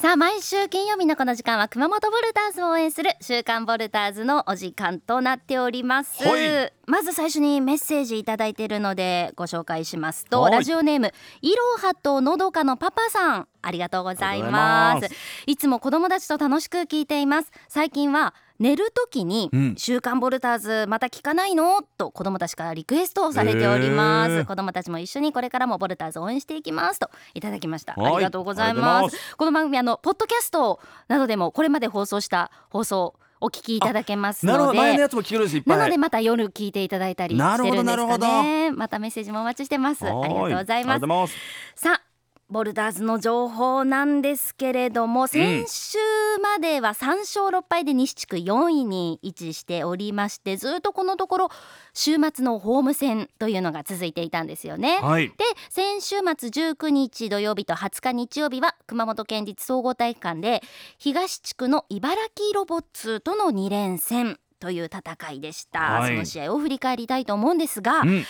[0.00, 6.72] さあ毎週金曜日のこの時間は熊本ボルターズを応援する週刊ボルターズのお時間となっております、はい。
[6.86, 10.52] まず最初にメッセージいただいているのでご紹介しますとはい。
[10.52, 11.12] ラジオネーム
[11.42, 15.08] いろはとのどかのパパさんありがとうございます。
[15.46, 17.50] いつも子供たちと楽しく聞いています。
[17.66, 19.74] 最近は寝る時にうん。
[19.76, 21.82] 週刊ボルターズまた聞かないの？
[21.96, 24.44] と子供たちからリクエストをされております、へー。
[24.44, 27.10] 子供たちも一緒にこれからもボルターズを応援していきますと。
[27.34, 27.94] いただきました。
[27.94, 28.14] はい。
[28.14, 29.16] ありがとうございます。
[29.36, 34.82] この番組あのポッドキャストなどでもこれまで放送した放送お聞きいただけますなるほのでど。
[34.82, 40.04] 前のやつも聞けるんですいっぱないのでまた夜聞いていただいたりしてなるんですかねまたメッセージもお待ちしてます。
[40.04, 40.58] ありがとうございます。
[40.58, 41.34] はありがとうございます。
[41.76, 42.07] さあ
[42.50, 45.98] ボルダーズの情報なんですけれども先週
[46.42, 51.48] までは3勝6敗で西地区4位に位置しておりましてずっとこのところ
[51.92, 54.98] 週末のホーム戦というのが続いていたんですよね。
[55.02, 55.28] はい。
[55.28, 55.34] で
[55.68, 60.62] 先週末19日土曜日と20日日曜日は熊本県立総合体育館で
[60.96, 66.12] 東地区の茨城ロボッツとの2連戦という戦いでした、はい。
[66.12, 68.24] その試合を振り返りたいと思うんですが、うん。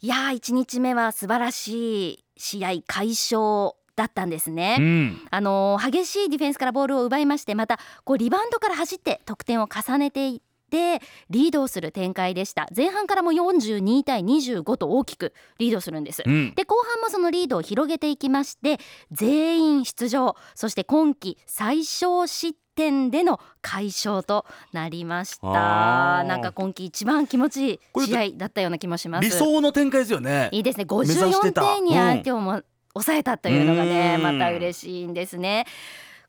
[0.00, 4.76] いやー1日目は素晴らしい試合快勝だったんですね。
[4.78, 11.00] うんあのー激しいディフェンスからボールを奪いましてまたこうリバウンドから走って得点を重ねていって
[11.30, 16.22] リードをする展開でした前半からも42対25と大きくリードするんです。
[16.24, 18.78] うんで後半もそのリードを広げていきまして
[19.10, 26.22] 全員出場そして今季最小失点での快勝となりました。
[26.22, 29.24] なんか今季一番気持ちいい試合だったような気もします。
[29.24, 30.48] 理想の展開ですよね。
[30.52, 30.86] いいですね。
[30.88, 32.62] 目指して54た点に相手をも
[32.94, 34.22] 抑えたというのがね、うん。
[34.22, 35.66] また嬉しいんですね。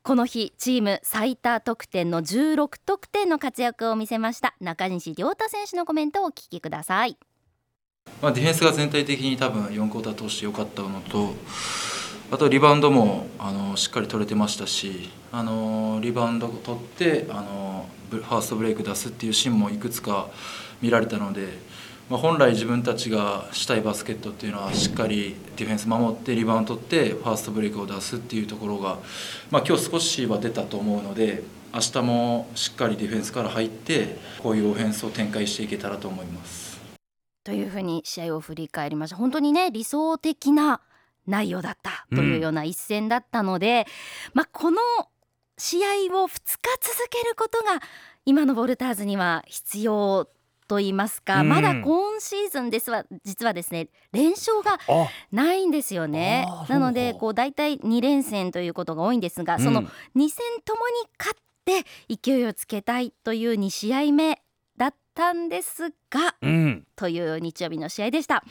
[0.02, 4.56] この日チーム最多得点の16得点の活躍を見せました。
[4.59, 7.18] 中西亮太選手のコメントをお聞きください。
[8.24, 11.36] まあ、ディフェンスが全体的に多分4クォーター通して良かったのと
[12.31, 20.29] あとリバウンドもあのしっかり取れてましたしあのリバウンドを取ってあのファーストブレイク出すっていうシーンもいくつか
[20.79, 21.47] 見られたので、
[22.07, 29.00] まあ、本来自分たちがしたいバスケットっていうのはしっかりディフェンス守ってリバウンド取ってファーストブレイクを出すっていうところが、
[29.50, 31.41] まあ、今日少しは出たと思うので
[31.73, 36.79] 明日もしっかりディフェンスから入ってこういうオフェンスを展開していけたらと思います。
[37.44, 40.81] というふうに試合を振り返りました本当にね理想的な
[41.29, 43.85] 内容だったというような一戦だったので、
[44.34, 44.81] まあこの
[45.57, 45.88] 試合
[46.23, 46.38] を2日
[46.81, 47.81] 続けることが
[48.25, 50.28] 今のボルターズには必要
[50.69, 51.50] と言いますか、うん。
[51.50, 55.07] まだ今シーズンですは実はですね連勝があ。
[55.31, 56.47] ないんですよね。
[56.69, 59.85] なのでこう大体2連戦ということが多いんですが、そのうん
[60.16, 64.41] 2戦ともに勝って勢いをつけたいという2試合目
[64.78, 66.88] だったんですがうん。
[66.96, 68.44] という日曜日の試合でした。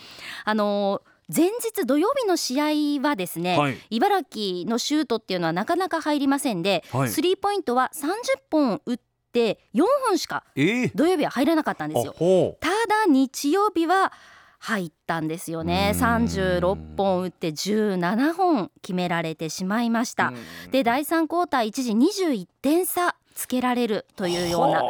[0.44, 1.02] あの
[1.34, 3.78] 前日土曜日の試合はですね、はい。
[3.90, 7.08] 茨城のシュートっていうのはなかなか入りませんで、はい。
[7.10, 8.08] スリーポイントは30
[8.50, 8.98] 本打っ
[9.32, 10.88] て4本しかええ。
[10.94, 12.14] 土曜日は入らなかったんですよ。
[12.16, 14.12] ほただ日曜日は
[14.58, 15.92] 入ったんですよね。
[15.94, 16.24] うーん。
[16.24, 20.32] 36本打って17本決められてしまいました、
[20.70, 24.82] で第3クォーター一時21点差つけられるというような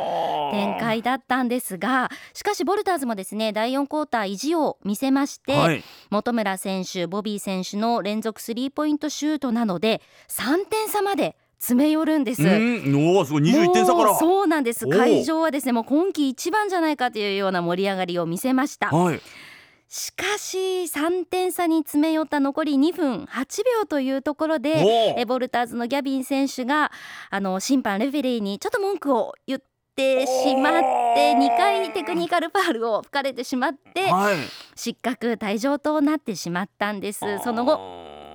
[0.50, 5.84] 展開だったんですがしかしボルターズもですね第4クォーター意地を見せまして、はい。
[6.10, 12.43] 本村選手ボビー選手の連続スリーポイントシュートなので3点差まで詰め寄るんです。
[12.43, 14.15] うんおおすごい21点差から。
[14.16, 14.87] そうなんです。
[14.87, 18.88] 会場はですねもう今季一番じゃないかというような盛り上がりを見せました。
[18.88, 19.20] はい
[19.88, 26.93] しかし3点差に詰め寄った残り2分8秒というところでおえボルターズのギャビン選手が
[27.31, 29.61] あの審判レフェリーにちょっと文句を言っ
[29.96, 30.82] てしまっ
[31.14, 34.37] て2回テクニカルファールを吹かれてしまってはい。
[34.76, 37.20] 失格退場となってしまったんです。
[37.43, 37.81] その後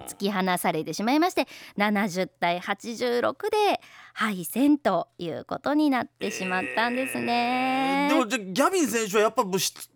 [0.07, 1.47] 突き放されてしまいまして
[1.77, 3.81] 70対86で
[4.13, 8.07] 敗戦ということになってしまったんですね。
[8.09, 9.43] でもじゃギャビン選手はやっぱ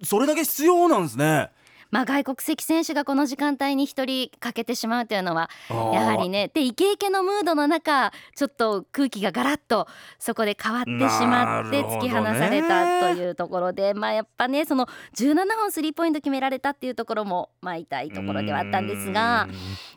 [0.03, 1.51] それだけ必要なんですね
[1.91, 9.87] まあ、外国籍選手がこの時間帯に一人欠けてしまうというのはやはりねでイケイケのムードの中ちょっと空気がガラッと
[10.19, 19.47] そこで変わってしまって突き放されたというところでまあやっぱねその17本スリーポイント決められたっていうところもまあ痛いところではあったんですが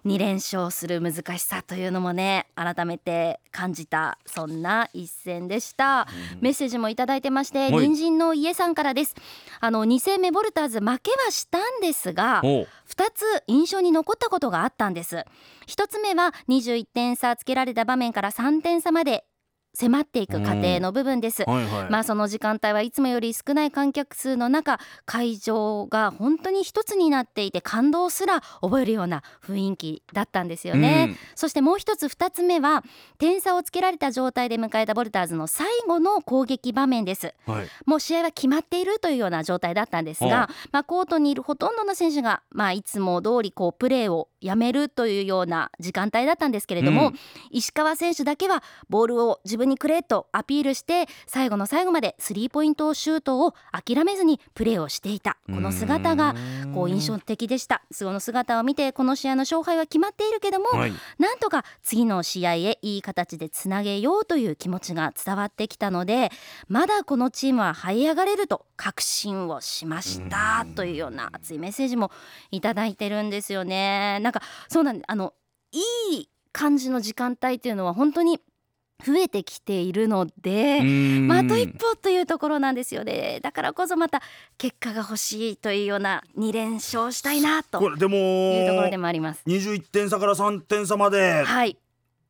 [0.07, 6.07] 2連勝する難しさというのもね改めて感じたそんな一戦でした。
[6.41, 7.71] メッセージもいただいてましてはい。
[7.71, 9.15] 隣人の家さんからです。
[9.61, 12.69] あの2戦目ボルターズ負けはしたんですがおう。
[12.89, 15.25] 2つ印象に残ったことがあったんです。
[15.67, 19.25] 1つ目は21点差つけられた場面から3点差まで
[19.75, 21.45] 迫っていく過程の部分です。
[21.45, 21.91] はいはい。
[21.91, 31.17] まあその時間帯はいつもより少ない観客数の中会場が本当に一つになっていて感動すら覚えるような雰囲気だったんですよね、うん。
[31.35, 32.85] そしてもう一つ二つ目は
[33.19, 37.35] 点差をつけられた状態で迎えたボルターズの最後の攻撃場面です。
[37.47, 37.67] はい。
[37.87, 47.15] もう試合は決まっているというような状態だったんですはが、まあ、コートにいるほとんどの選手が、まあ、いつも通りこうプレーをやめるというような時間帯だったんですけれども、うん。
[47.51, 55.37] 石川選手だけはボールを自分にくれとアピールして最後の最後までスリーポイントシュートを諦めずにプレーをしていた。
[55.47, 56.35] この姿が
[56.75, 57.83] こう印象的でした。
[57.91, 60.93] その姿を見てこの試合の勝敗は決まっているけども、はい。
[61.19, 66.31] なんとか次の試合へいい形でつなげようという気持ちが伝わってきたので
[66.69, 72.11] まだこのチームは這い上がれると確信をしましたというような熱いメッセージも
[72.51, 74.19] いただいてるんですよね。
[74.21, 75.35] なんかそうなんあの
[75.73, 75.81] い
[76.17, 78.41] い感じの時間帯というのは本当に
[79.01, 83.41] 増えてきているので、まあ、あと一歩というところなんですよね。
[83.43, 84.23] だからこそまた
[84.59, 89.43] 結果が欲しいというような2連勝したいなとこれでもいうところでもあります。
[89.47, 91.43] 21点差から3点差まで。
[91.45, 91.77] はい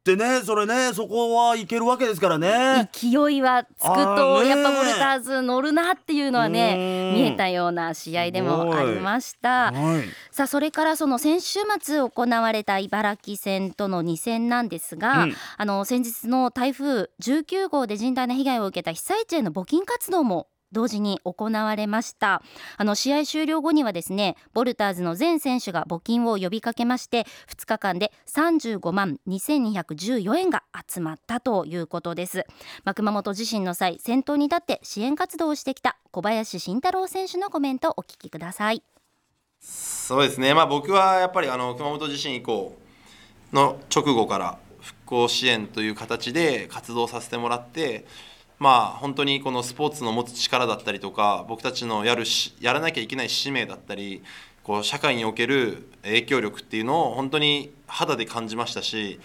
[0.00, 2.88] ってねそれねそこはいけるわけですからね。
[2.92, 7.20] 勢いはつくとやっぱボルターズ乗るなっていうのはねうん。
[7.20, 9.72] 見えたような試合でもありました。
[9.72, 10.34] はい。
[10.34, 15.34] さあそれからその先週末行われた茨城戦との2戦なんですが、うん。
[15.58, 22.42] あの先日の台風19号で甚大な被害を受けた被災地への募金活動も同時に行われました。
[22.76, 32.46] あの試合終了後にはですねボルターズの全選手が募金を呼びかけまして2日間で35万2214円が集まったということです、
[32.84, 38.82] まあ、熊本地震の際先頭に立って支援活動をしてきた小林慎太郎選手のコメントをお聞きください。
[39.60, 42.76] そうですね、まあ、僕はやっぱりあの熊本地震以降
[43.52, 48.06] の直後から復興支援という形で活動させてもらって、
[48.60, 54.22] まあ、本当にこのスポーツの持つ力だったりとか僕たちのやるしやらなきゃいけない使命だったり
[54.62, 59.18] こう社会における影響力っていうのを本当に肌で感じましたし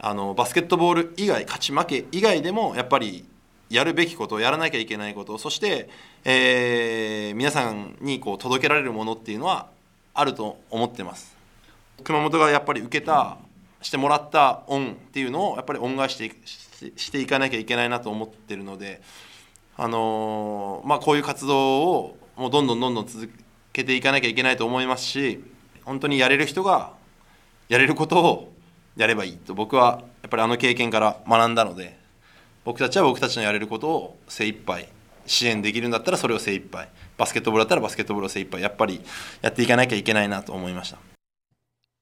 [0.00, 3.24] あのバスケットボール以外勝ち負け以外でもやっぱり
[3.68, 5.88] やるべきことやらなきゃいけないことそして、
[6.24, 9.70] えー皆さんにこう届けられるものっていうのは
[10.12, 11.36] あると思ってます。
[12.02, 13.38] 熊本がやっぱり受けた
[13.82, 19.02] してもらった恩っていうのをやっぱり恩返ししていししていかなきゃいけないなと思ってるので、
[19.76, 23.30] あのーまあ、こういう活動をもうどんどんどんどん続
[23.72, 25.44] けていかなきゃいけないと思いますし
[25.84, 26.92] 本当にやれる人が
[27.68, 28.52] やれることを
[28.96, 31.98] やればいいと僕はやっぱりあの経験から学んだので
[32.64, 34.88] 僕たちは僕たちのやれることを精一杯
[35.26, 39.00] 支援できるんだったらそれを精一杯バスケットボールだったらバスケットボールを精一杯やっぱり
[39.42, 41.19] やっていかなきゃいけないなと思いました。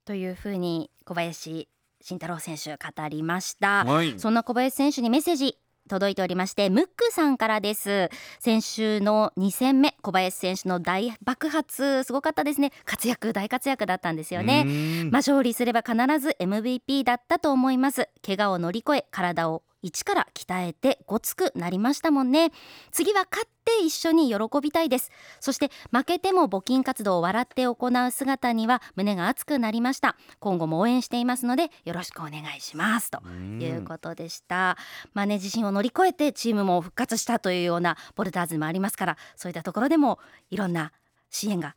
[0.08, 1.68] というふうに小林
[2.00, 4.18] 慎太郎選手語りました、はい。
[4.18, 8.08] そんな小林選手にメッセージ届いておりましてムックさんからです。
[8.40, 12.72] 先週の2戦目小林選手の大爆発すごかったですね。
[12.86, 14.64] 活躍大活躍だったんですよね。
[14.66, 15.10] うん。
[15.10, 18.08] まあ、勝利すれば必ず MVP だったと思います。
[18.24, 22.50] 怪我を乗り越え体を一から鍛えてごつくなりましたもんね。
[22.90, 25.10] 次は勝って一緒に喜びたいです。
[25.40, 30.16] そして負けても募金活動を笑って行う姿には胸が熱くなりました。
[30.40, 33.10] 今後も応援していますのでよろしくお願いします。
[33.10, 34.76] ということでした。
[35.14, 40.18] まあね自信を乗り越えてチームも復活したというようなボルターズもありますからそういったところでも
[40.50, 40.92] いろんな
[41.30, 41.76] 支援が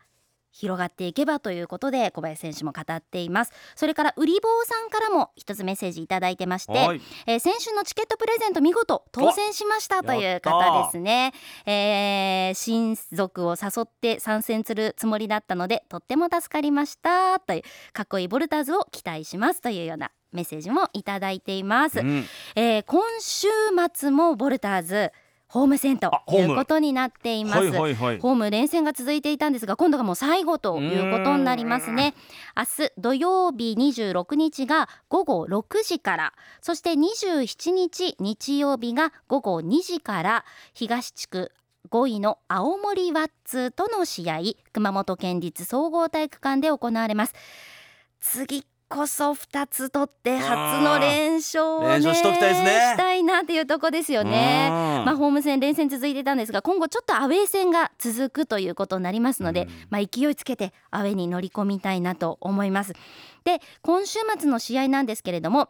[0.51, 3.51] 広がっていけばということで小林選手も語っています。
[3.75, 7.01] それから売り棒さんからも一つメッセージいただいてまして、はい。
[7.25, 11.33] えー先週のチケットプレゼント見事当選しましたという方ですね、
[11.65, 17.61] えー親族を誘って参戦するつもりだったのでとっても助かりましたという
[17.93, 22.25] かっこいいボルターズを期待しますというようなメッセージもいただいています、うん。
[22.55, 23.47] えー今週
[23.93, 25.11] 末もボルターズ
[25.51, 28.19] ホーム戦ということになっています、はいはいはい。
[28.19, 32.13] ホーム連戦が続いていたんですが今度がもう最後ということになりますね。
[32.55, 41.51] 明日土曜日26日が午後6時からそして27日日曜日が午後2時から東地区
[41.89, 44.39] 5位の青森ワッツとの試合
[44.71, 47.33] 熊本県立総合体育館で行われます。
[48.21, 54.67] 次こそ2つ取って初の連勝をね連勝しときたいですねしたいなっていうとこですよね。
[54.69, 62.93] うんまあ、ホーム戦連戦続いていたんですが今後ちょっとアウェー戦が続くということになりますので、まあ、勢いつけてアウェーに乗り込みたいなと思います。
[63.45, 65.69] で今週末の試合なんですけれども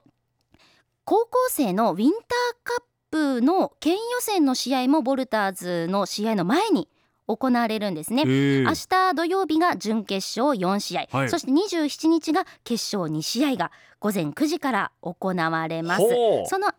[1.06, 2.22] 高校生のウィンター
[2.63, 6.90] カップの県予選の試合もボルターズの試合の前に
[7.35, 8.23] 行われるんですね。
[8.25, 11.29] 明日土曜日が準決勝4試合、はい。
[11.29, 16.03] そして27日が決勝2試合が午前9時から行われます。
[16.45, 16.75] その後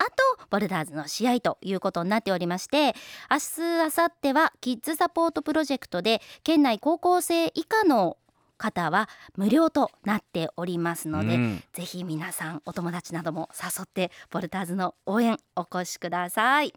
[0.51, 2.95] ボルダーズの試合ということになっておりまして
[3.31, 8.19] 明日明後日はキッズサポートプロジェクトで県内高校生以下の
[8.59, 11.65] 方は無料となっておりますので、うん。
[11.73, 16.73] ぜひ皆さんお友達なども誘ってボルターズの応援お越しください。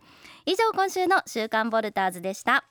[0.46, 2.65] 以上今週の週刊ボルターズでした